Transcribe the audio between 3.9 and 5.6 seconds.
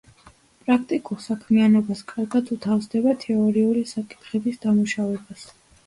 საკითხების დამუშავებას.